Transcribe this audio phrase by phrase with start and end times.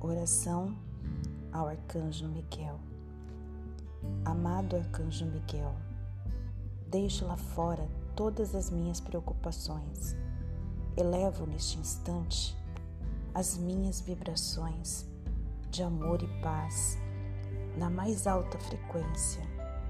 [0.00, 0.76] Oração
[1.52, 2.78] ao Arcanjo Miguel.
[4.24, 5.74] Amado Arcanjo Miguel,
[6.88, 10.16] deixo lá fora todas as minhas preocupações.
[10.96, 12.56] Elevo neste instante
[13.34, 15.06] as minhas vibrações
[15.70, 16.98] de amor e paz
[17.78, 19.42] na mais alta frequência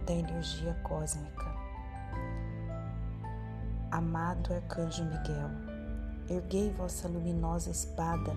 [0.07, 1.52] da energia cósmica.
[3.93, 5.51] Amado Arcanjo Miguel,
[6.27, 8.33] erguei vossa luminosa espada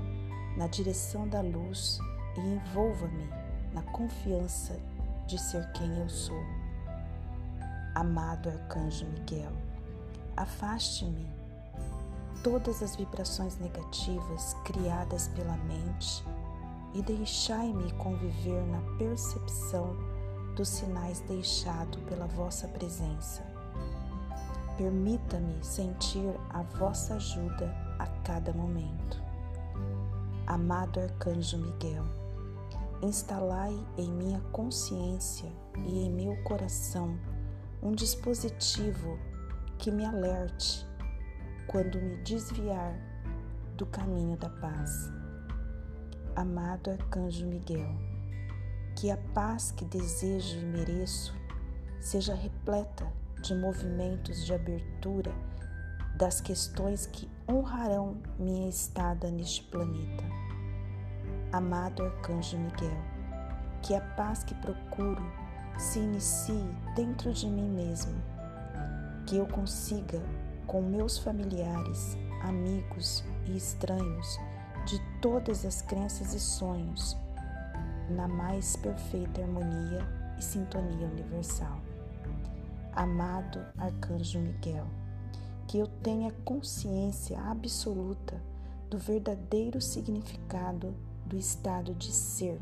[0.58, 1.98] na direção da luz
[2.36, 3.30] e envolva-me
[3.72, 4.78] na confiança
[5.26, 6.44] de ser quem eu sou.
[7.96, 9.54] Amado Arcanjo Miguel,
[10.36, 11.26] afaste-me
[12.44, 16.22] todas as vibrações negativas criadas pela mente
[16.94, 19.96] e deixai-me conviver na percepção
[20.54, 23.55] dos sinais deixados pela vossa presença.
[24.78, 29.24] Permita-me sentir a vossa ajuda a cada momento.
[30.46, 32.04] Amado Arcanjo Miguel,
[33.02, 35.50] instalai em minha consciência
[35.86, 37.18] e em meu coração
[37.82, 39.18] um dispositivo
[39.78, 40.86] que me alerte
[41.68, 43.00] quando me desviar
[43.78, 45.10] do caminho da paz.
[46.36, 47.96] Amado Arcanjo Miguel,
[48.98, 51.34] que a paz que desejo e mereço
[52.02, 53.10] seja repleta
[53.46, 55.32] de movimentos de abertura
[56.18, 60.24] das questões que honrarão minha estada neste planeta.
[61.52, 62.98] Amado Arcanjo Miguel,
[63.84, 65.22] que a paz que procuro
[65.78, 66.66] se inicie
[66.96, 68.16] dentro de mim mesmo,
[69.28, 70.20] que eu consiga,
[70.66, 74.40] com meus familiares, amigos e estranhos
[74.88, 77.16] de todas as crenças e sonhos,
[78.10, 80.04] na mais perfeita harmonia
[80.40, 81.80] e sintonia universal.
[82.96, 84.88] Amado Arcanjo Miguel,
[85.68, 88.42] que eu tenha consciência absoluta
[88.90, 90.96] do verdadeiro significado
[91.26, 92.58] do estado de ser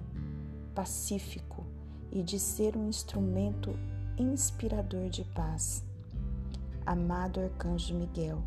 [0.74, 1.64] pacífico
[2.12, 3.78] e de ser um instrumento
[4.18, 5.86] inspirador de paz.
[6.84, 8.42] Amado Arcanjo Miguel,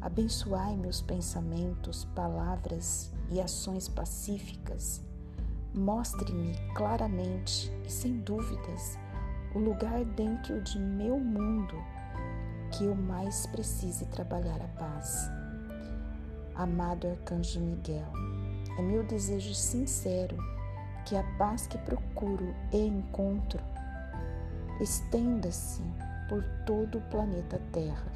[0.00, 5.02] abençoai meus pensamentos, palavras e ações pacíficas.
[5.74, 8.96] Mostre-me claramente e sem dúvidas
[9.54, 11.76] o lugar dentro de meu mundo
[12.72, 15.30] que eu mais precise trabalhar a paz.
[16.56, 18.12] Amado Arcanjo Miguel,
[18.76, 20.36] é meu desejo sincero
[21.06, 23.60] que a paz que procuro e encontro
[24.80, 25.82] estenda-se
[26.28, 28.12] por todo o planeta Terra.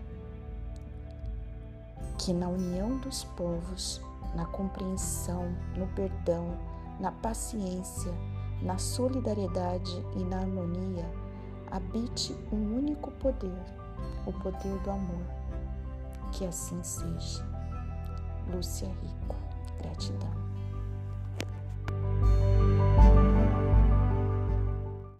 [2.18, 4.00] Que na união dos povos,
[4.34, 6.58] na compreensão, no perdão,
[6.98, 8.12] na paciência,
[8.60, 11.27] na solidariedade e na harmonia
[11.70, 13.78] habite um único poder
[14.28, 15.24] o poder do amor.
[16.32, 17.44] Que assim seja.
[18.52, 19.36] Lúcia Rico.
[19.80, 20.30] Gratidão.